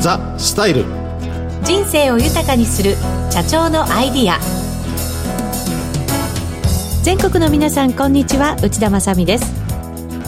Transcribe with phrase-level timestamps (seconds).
[0.00, 0.84] ザ・スタイル。
[1.64, 2.94] 人生を豊かにする
[3.30, 4.38] 社長のアイディア。
[7.02, 8.56] 全国の皆さんこんにちは。
[8.62, 9.52] 内田まさです。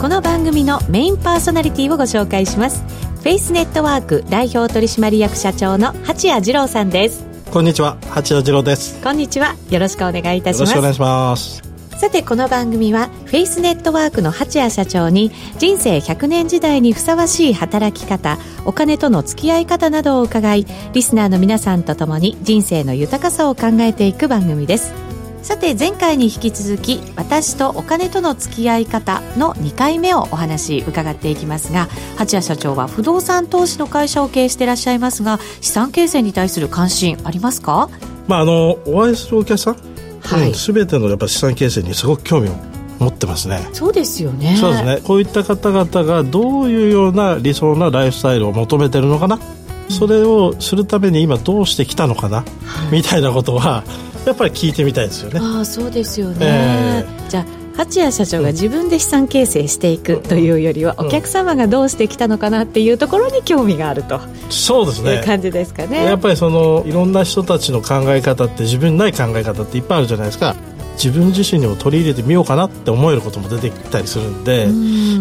[0.01, 2.83] この番組のメインパーソナリティをご紹介します。
[3.23, 7.25] フェイスネットワーク代表取締役社長の八谷二郎さんです。
[7.53, 7.97] こんにちは。
[8.09, 9.01] 八谷二郎です。
[9.03, 9.55] こんにちは。
[9.71, 10.67] よろしくお願いいたします。
[10.67, 11.70] よろしくお願いします
[12.01, 24.95] さてこの番組はフェイスネットワークの八谷社長に人生100年時代にふさわしい働き方お金との付き合い方などを伺いリスナーの皆さんと共に人生の豊かさを考えていく番組です。
[25.43, 37.91] さて前回に引き続き私とお金との付き合い方の2回目をお話伺っていきますが八谷社長は不動産投資の会社を経営していらっしゃいますが資産形成に対する関心ありますか？
[38.27, 39.90] まああのお会いするお客さん
[40.23, 42.53] はい、全てのやっぱ資産形成にすごく興味を
[42.99, 43.69] 持ってますね。
[43.73, 44.57] そうですよね。
[44.57, 45.01] そうですね。
[45.03, 52.45] こういった方々がどういうような理想なライフスタイルを求めてるのかな、うん、それをするために今どうしてきたのかな、は
[52.91, 53.85] い、みたいなことは
[54.27, 55.41] やっぱり聞いてみたいですよね。
[55.43, 64.21] ああそうですよね、えー、じゃあ八谷社長が自分で資産形成していくというよりは、お客様がどうしてきたのかなっていうところに興味があると
[64.51, 65.15] そうですね。
[65.15, 66.05] いう感じですかね。
[66.05, 70.55] やっぱりそのいろんな人たちの考え方って自分にない考え方っていっぱいあるじゃないですか。
[71.03, 74.69] 自分自身にも取り入れてみようかなって思えることも出てきたりするんで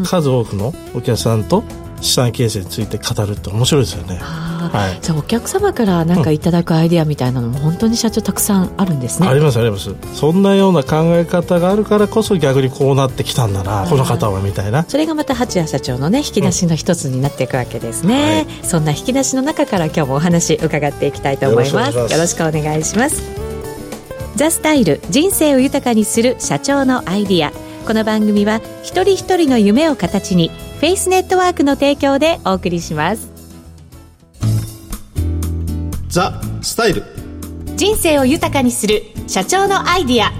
[0.03, 1.63] 数多くのお客さんと
[2.01, 4.19] 資産形成について語るって面白いですよね。
[4.19, 9.27] はい、じゃあお客様から何かいただくアイディアみたいなのも本当に社長たくさんあるんですね。
[9.27, 9.95] ありますあります。
[10.13, 14.85] そんなような考え方があるからこそ逆にこうなってきたんだなこの方はみたいな。
[14.87, 21.97] それがまた八谷社長のね引き出しの一つになっていくわけですね、うんはい、そんな引き出しの中から今日もお話伺っていきたいと思います。
[21.97, 23.21] よろしくお願いします。
[24.35, 27.51] ザスタイル人生を豊かにする社長のアイディア。
[27.85, 33.29] この番組は一人一人の夢を形にフェイスネットワークの提供でお送りします。
[36.07, 37.03] ザ・スタイル。
[37.75, 40.31] 人生を豊かにする社長のアイディア。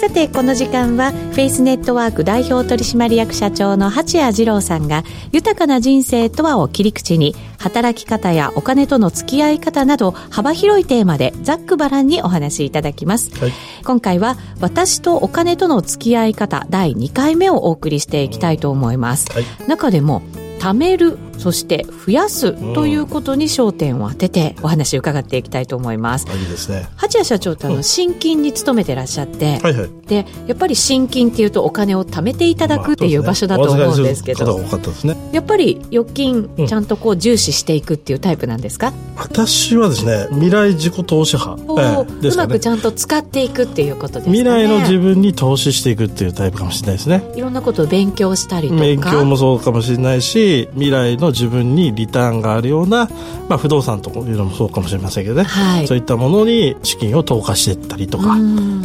[0.00, 13.52] さてこの時間はフェイスネットワーク代表取締役社長の八谷二郎さんが豊かな人生とはを切り口に働き方やお金との付き合い方など幅広いテーマでざっくばらんにお話しいただきます、はい、
[13.84, 20.22] 今回は私とお金との付き合い方第2回目をお送りしていきたいと思います、はい、中でも
[20.58, 26.26] 貯めるそして増やすということに焦点を当ててお話を伺っていきたいと思います。
[26.28, 26.88] いいですね。
[26.96, 38.92] 八谷社長ってあの新金に勤めてらっしゃって、はいはい、でやっぱり新金っていうとお金を貯めていただくっていう場所だと思うんですけど、まあね、やっぱり預金ちゃんとこう重視していくっていうタイプなんですか？
[39.16, 44.32] 私はですね未来自己投資派、えーね、うまくちゃんと使っていくっていうことですね。
[44.32, 47.22] 未来の自分に投資していくっていうタイプかもしれないですね。
[47.34, 53.08] いろんなことを勉強したりとか、勉強もそうかもしれないし、未来の自分にリターンがあるような、
[53.48, 58.36] まあ、不動産というのもそうかもしれませんけどね、はい、そういったものに資金を投下していったりとか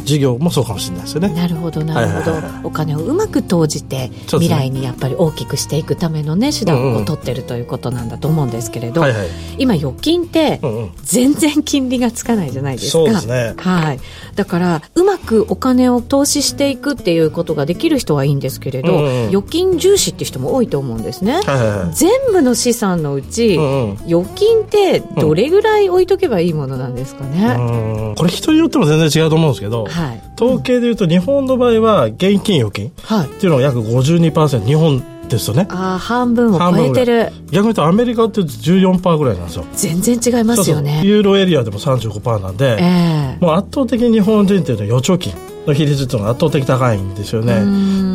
[0.04, 1.30] 事業もそうかもしれないですよね。
[1.30, 10.60] なるほどなるほど、はいはいはい、お金をうまく投じて、未来にやっぱり大きくしていくためのね手段を取ってるということなんだと思うんですけれど、うんうんはいはい、今預金って
[11.04, 14.00] 全然金利がつかないじゃないですか、そうですね、はい、
[14.36, 35.66] だからうまくお金を投資していくっていうことができる人はいいんですけれど、うんうん、預金重視っていう人も多いと思うんですね、はいはいはい、全部の資産のうち、うんうん、預金ってどれぐらい置いとけばいいものなんですかね、うん、これ人によっても全然違うと思うんですけど、はい、統計でいうと日本の場合は現金預金っていうのが約52%日本ですよね。
[35.70, 37.32] ああ半分を超えてる。
[37.50, 39.66] 逆に言うとアメリカって14%ぐらいなんですよ。
[39.74, 41.02] 全然違いますよね。
[41.04, 47.56] ユーロエリアでも35%なんで、えー、もう圧倒的に日本人っていうのは預貯金の比率というのが圧倒的高いんですよね。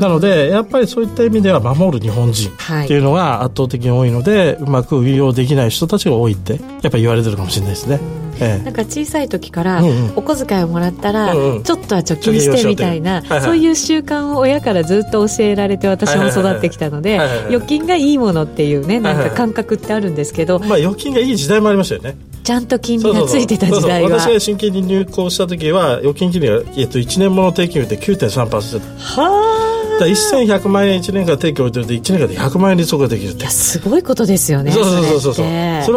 [0.00, 8.00] なのでやっぱりそういった意味では守る日本人っていうのが圧倒的に多いので、はい、うまく運用できない人たちが多いってやっぱり言われてるかもしれないですね。
[8.43, 9.83] ええ、なんか小さい時から
[10.16, 22.17] お小遣いをもらったらちょっとは貯金してみたいな、そういう習慣を親からずっと教えられて私も育ってきたので預金がいいものっていうねなんか感覚ってあるんですけど、まあ預金がいい時代もありましたよね。
[22.42, 24.10] ちゃんと金利がついてた時代は。
[24.10, 29.66] 私が新金に入行した時は預金金利が、えっと、1年もの定期金利で9.3%はあ。
[29.66, 29.69] だ
[30.05, 33.47] 1100万円1年間定期置いてると1年間で100万円利息ができるって。
[33.49, 35.44] すごいことですよねそうそうそうそうそれ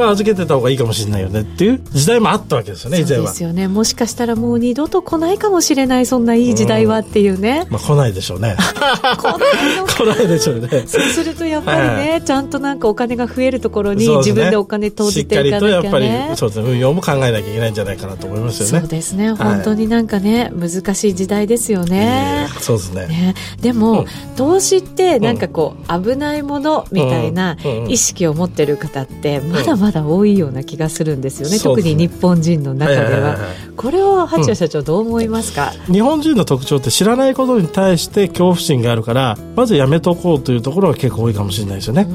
[0.02, 3.68] は預けてた方がいいかもしれないよねっていう時代もあったわけですよね以前はですよね。
[3.68, 8.56] もしかしたらもう二度と来ないかもしれないそんないい時代はっていうね、うん、まあ来ないでしょうね。
[9.18, 10.84] 来ないの 来ないでしょうね。
[10.88, 18.80] そうするとやっぱりね、はい、ちゃんとなんかお金が増えるところに自分でお金投じていかなきゃ、ね、しっかりとやっぱりそうですね運用も考えなきゃいけないんじゃないかなと思いますよね。
[18.80, 19.32] そうですね。
[19.34, 23.08] 本当になんかね、難しい時代ですよね、えー、そうですね。
[23.08, 23.36] ね。
[23.62, 23.93] でも
[24.36, 27.58] 投資ってなんかこう危ないものみたいな
[27.88, 33.38] 意識を持ってる方ってまだまだ多いような気がするんですよね、特に日本人の中では。
[33.76, 42.08] これを八谷社長どう思いますか、日本人の特徴って知らないことに対して恐怖心があるからまずやめとこうというところが結構多いかもしれないですよね。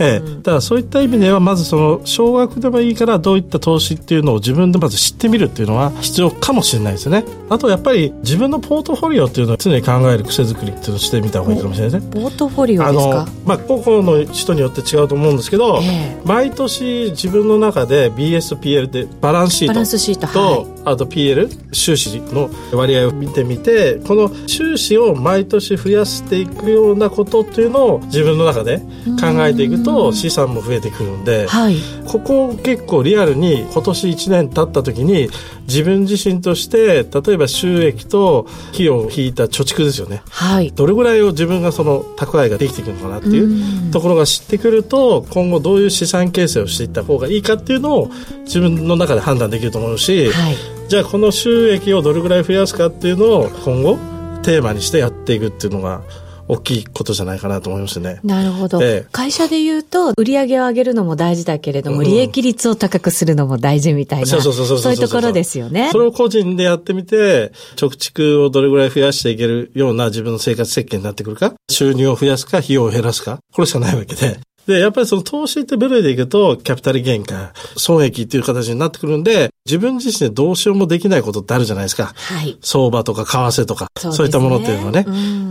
[0.00, 7.24] ええ、だからそういった意味ではまずその少額でもいいからどういった投資っていうのを自分でまず知ってみるっていうのは必要かもしれないですよね。
[7.48, 12.22] あとやっぱり自分のポートフォリオっていうのを常に考える癖作りっていうのをしてみた方がいいかもしれないですね。
[12.22, 13.26] ポートフォリオですか？
[13.44, 19.72] まあ、個々の人によって違うと思うんですけど、えー、毎年自分の中で BSPL でバランスシート。
[19.72, 28.78] バランスシートと、はい、あと PL 収支の割合を見てみてこの収支を毎年増やしていくようなことっていうのを自分の中で
[29.20, 35.28] 考えていくと資産も増えてくるんで、はい、ここを結構リアルに今年1年経った時に
[35.66, 48.10] 自分自身として例えば収益と費用を引いた貯蓄ですよね、はい、どれぐらいを自分がその蓄えができていくのかなっていうところが知ってくると今後どういう資産形成をしていった方がいいかっていうのを
[48.44, 50.56] 自分の中で判断できると思うし、はい、
[50.88, 53.96] じゃあこの収益をどれぐらい増やすかっていうのを今後
[54.42, 56.02] テーマにしてやっていくっていうのが
[56.48, 58.20] 大きいことじゃないかなと思いますね。
[58.22, 58.82] なるほど。
[58.82, 65.90] ええ、会社で言うと、売上を上げるのも大事だけれども、うん、利益率を高くするのも大事みたいな、そういうところですよね。
[65.92, 74.38] それを個人でやってみて、貯蓄をどれぐらい増やしていけるような自分の生活設計になってくるか、収入を増やすか、費用を減らすか、これしかないわけで。
[74.66, 82.12] で、やっぱりその投資って部類でいくと、キャピタルゲインか、損益っていう形になってくるんで、自分自身でどうしようもできないことってあるじゃないですか。
[82.14, 82.58] はい。
[82.62, 85.04] 相場とか為替とか、そう、ね,、いったものっていうのはね。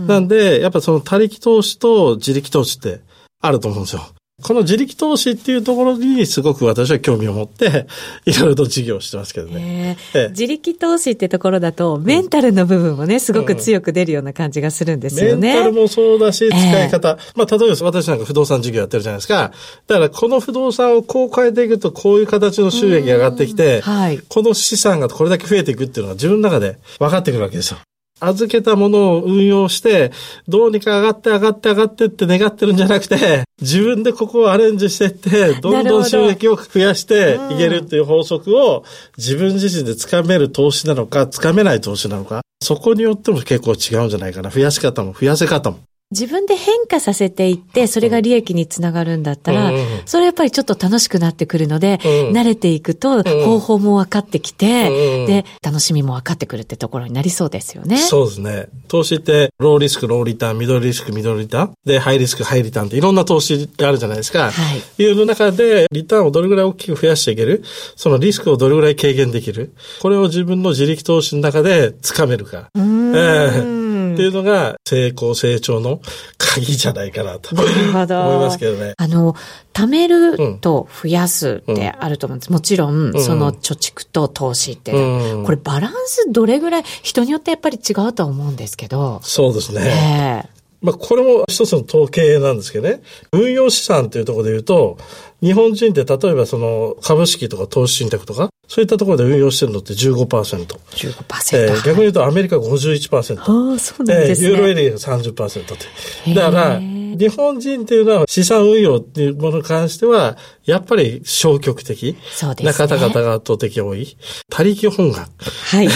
[0.06, 3.00] なんで、やっぱその他力投資と自力投資って
[3.40, 4.02] あると思うんですよ。
[4.42, 7.86] この自力投資っていうところにすごく私は興味を持って、
[8.26, 9.96] いろいろと事業をしてますけどね。
[10.12, 15.54] えー、自力投資ってところだと、メンタルの部分もね、すごく強く出るような感じがするんですよね。
[15.54, 17.10] メンタルもそうだし、使い方。
[17.10, 19.52] えー、まあ、例えば私なんか不動産事業やってるじゃないですか。
[19.86, 27.78] だからこの不動産をこう変えていくと、こういう形の収益が上がってきて、はい、この資産がこれだけ増えていくっていうのが自分の中で分かってくるわけですよ。
[28.20, 30.12] 預けたものを運用して、
[30.48, 38.84] どうにか上がって上がって上がってって願ってるんじゃなくて、自分でここをアレンジしていって、どんどん収益を増やしていけるっていう法則を
[39.18, 44.50] 自分自身でつかめる投資なのか、つかめない投資なのか、そこによっても結構違うんじゃないかな。
[44.50, 45.78] 増やし方も増やせ方も。
[46.14, 49.72] 自分で変化させていって、それが利益につながるんだったら、
[50.06, 51.98] それやっぱりちょっと楽しくなってくるので、
[52.32, 57.98] 慣れていくと方法も分かってきて、で、楽しみも分かってくるってところになりそうですよね。
[57.98, 58.68] そうですね。
[58.86, 64.52] 投資って、ローリスク、ローリターン、ミドルリスク、ミドルリターン、で、ハイリスク、ハイリターンっていろんな投資があるじゃないですか。
[64.52, 65.02] はい。
[65.02, 67.64] いう中で、リターンをどれぐらい大きく増やしていける？
[67.96, 69.74] そのリスクをどれぐらい軽減できる？
[70.00, 72.68] これを自分の自力投資の中でつかめるか。
[72.74, 73.16] うん。
[73.16, 73.83] えー
[74.14, 76.00] っていうのが成功成長の
[76.38, 78.94] 鍵じゃないかなと思いますけどね。
[78.96, 79.34] あの、
[79.72, 82.52] 貯めると増やすってあると思うんです。
[82.52, 89.20] もちろん、その貯蓄と投資って、これバランスどれぐらい、人によってやっぱり違うとは思うんですけど。
[89.22, 90.44] そうですね。
[90.44, 93.00] えーまあ、これも一つの統計なんですけどね。
[93.32, 94.98] 運用資産というところで言うと、
[95.42, 100.26] 日本人って例えばその株式とか投資信託とか、そういったところで運用してるのって15%。
[100.26, 101.56] 15%。
[101.56, 103.40] えー、逆に言うとアメリカ51%。
[103.40, 104.48] ああ、そうなんですね。
[104.48, 105.78] えー、ユーロエリアが30%っ
[106.24, 106.34] て。
[106.34, 106.80] だから、
[107.14, 112.16] 日本人っていうのは資産運用っていうものに関しては、やっぱり消極的
[112.60, 114.16] な方々が圧倒的多い。
[114.50, 115.26] 他力本願。
[115.70, 115.88] はい。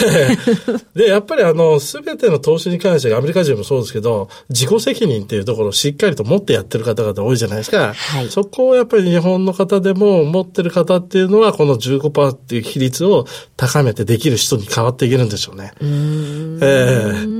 [0.95, 7.95] で、やっぱりあの、すべての投資に関してアメリカ人もそうですけど、自己責任っていうところをしっかりと持ってやってる方々多いじゃないですか。
[7.95, 8.29] はい。
[8.29, 15.73] そこをやっぱり日本の方でも持ってる方っていうのは、この15%っていう比率を高めてできる人に変わっていけるんでしょうね。
[15.81, 16.59] うん。
[16.63, 17.38] ええー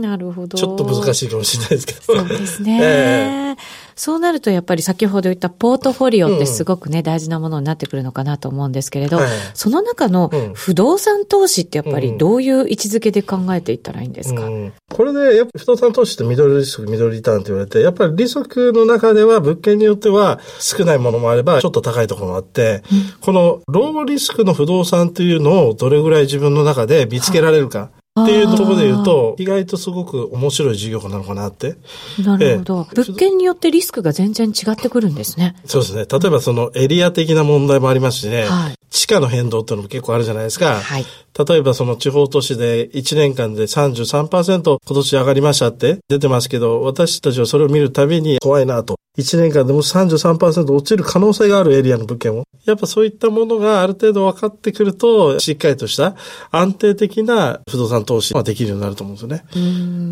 [0.00, 0.56] なるほど。
[0.56, 2.00] ちょっと難しいかもしれないですけど。
[2.00, 2.78] そうですね。
[2.82, 3.56] えー、
[3.94, 27.90] そうなるとやっぱり先ほど言ったポートフォリオってすごくね、うん、大事なものになってくるのかなと思うんですけれど、はい、その中の不動産投資ってやっぱりどういう位置づけで考えていったらいいんですか、うん、これで、やっぱ不動産投資ってミドルリスク、ミドルリターンって言われて、やっぱり利息の中では物件によっては少ないものもあれば、ちょっと高いところもあって、うん、このローリスクの不動産っていうのをどれぐらい自分の中で見つけられるか。
[28.18, 31.76] っていうところで言うと、意外とすごく面白い事業なのかなって。
[32.24, 35.54] なるほど、物件によってリスクが全然違ってくるんですね。
[35.64, 36.06] そうですね。
[36.10, 38.46] 例えばそのエリア的な問題もありますしね。
[38.46, 40.80] はい、地価の変動っていうのも結構あるじゃないですか。
[40.80, 41.06] はい。
[41.48, 52.44] 例えばその地方都市で1年間で33%今年上がりましたって出てますけど、私たちはそれを見るたびに怖いなと1年間でも33%落ちる可能性があるエリアの物件を。
[52.64, 56.14] やっぱそういったものがある程度分かってくると、しっかりとした
[56.50, 59.44] 安定的な不動産投資ができるようになると思うんですよね。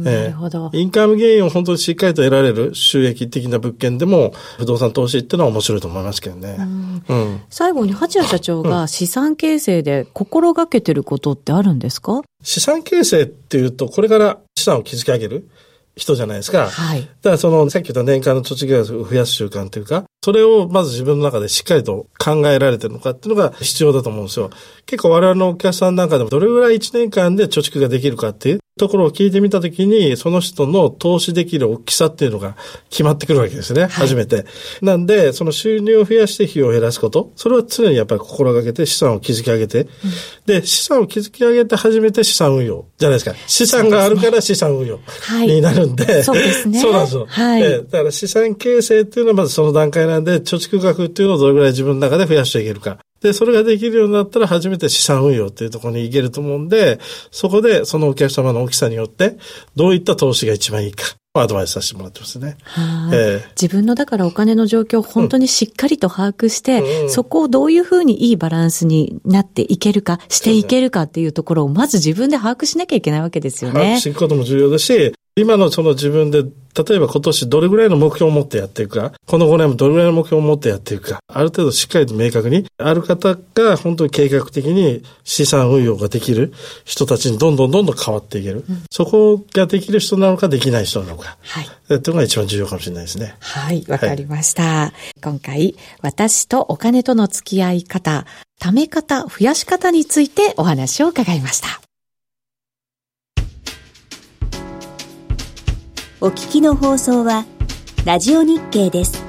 [0.04, 0.71] なるほど。
[0.73, 6.57] インカムゲインを本当にしっかりと得られる収益的な物件でも、不動産投資っていうのは面白いと思いますけどね。
[7.09, 12.23] うん、最後に八谷社長が資産形成で心がけてることってあるんですか？
[12.42, 15.49] 資産形成っていうと、これから資産を築き上げる。
[15.99, 16.71] 人じゃないですか。
[16.71, 17.02] はい。
[17.02, 24.50] だからその、さっき言った年間の土地契約を増やす習慣というか、それをまず自分の中でしっかりと考えられてるのかっていうのが必要だと思うんですよ。
[24.87, 32.56] 結構我々のお客さんなんかでもどれぐらい1年間で貯蓄ができるかっていうところを聞いてみたときに、その人の投資できる大きさっていうのが
[32.88, 33.82] 決まってくるわけですね。
[33.82, 34.47] はい、初めて。
[34.80, 39.88] なんで、その収入を増やして費用を減らすこと、それは常にやっぱり心がけて資産を築き上げて、うん、
[40.47, 43.37] で、資産を築き上げて初めて資産運用じゃないですか。
[43.47, 45.00] 資産があるから資産運用
[45.47, 46.80] になるんで、そうですね。
[46.80, 47.26] そうなんですよ。
[47.28, 47.62] はい。
[47.62, 52.99] だから資産形成っていうのはまずその段階なんで、貯蓄額っていうのをどれぐらい自分の中で増やしていけるか。
[53.20, 56.98] で、それができるようになったら初めて資産運用っていうところに行けると思うんで、
[57.30, 59.37] そこでそのお客様の大きさによって、
[59.76, 61.04] どういった投資が一番いいか。
[61.34, 62.56] アドバイスさせてもらってますね。
[63.12, 73.80] えー、自分のだからお金の状況を本当にしっかりと把握して、うん、そこをどういうふうにいいバランスになっていけるか、していけるかっていうところをまず自分で把握しなきゃいけないわけですよね。
[73.80, 76.45] 把握していくことも重要だし、今のその自分で
[76.87, 86.52] 例えば今年どれぐらいの目標を持ってやっていくか、この5年もどれぐらいの目標を持ってやっていくか、ある程度しっかりと明確に、ある方が本当に計画的に資産運用ができる
[86.85, 88.64] 人たちにどんどんどんどん変わっていける。
[88.68, 91.37] うん、そこができる人なのかできない人なのか。
[91.40, 91.66] はい。
[91.88, 93.35] というのが一番重要かもしれないですね。
[93.40, 94.62] はい、わかりました。
[94.62, 98.25] はい、今回、私とお金との付き合い方、
[98.61, 101.80] 貯め方、増やし方についてお話を伺いました。
[106.20, 107.46] お聞きの放送は、
[108.04, 109.27] ラジオ日経です。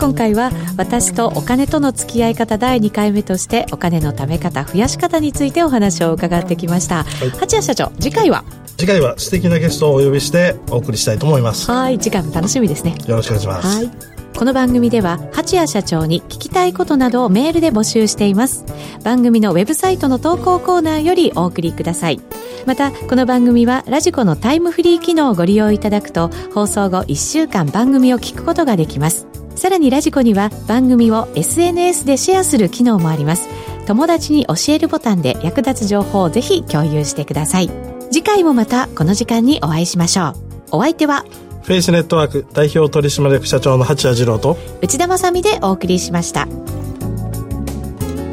[0.00, 8.44] 今回は私とお金との付き合い方第2回目としてお金の貯め方増やし方についてお話を伺ってきました、はい、八谷社長次回は？
[8.76, 11.68] 次回は素敵なゲストをお呼びしてお送りしたいと思います。
[11.68, 12.96] はい次回も楽しみですね。
[13.08, 13.66] よろしくお願いします。
[13.66, 18.64] はいこの番組では八谷社長に聞きたいことなどをメールで募集しています。
[19.02, 22.20] 番組のウェブサイトの投稿コーナーよりお送りください。
[22.64, 29.26] またこの番組はラジコのタイムフリー機能をご利用いただくと放送後1週間番組を聞くことができます。
[29.56, 33.48] さらにラジコには番組を SNS でシェアする機能もあります。
[33.88, 37.70] 友達に教えるボタンで役立つ情報をぜひ共有してください。
[38.12, 40.34] 次回もまたこの時間にお会いしましょう。
[40.70, 41.24] お相手は
[41.68, 46.48] フェイスネットワーク代表取締役社長の八谷次郎と内田まさでお送りしました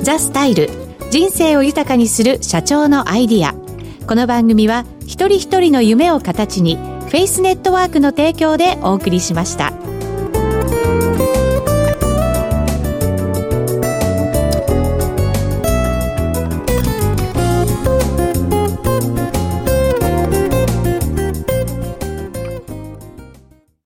[0.02, 0.70] ザ・スタイル
[1.12, 3.54] 人生を豊かにする社長のアイディア
[4.08, 9.85] この番組は一人一人の夢を形にフェイスネットワークの提供でお送りしました。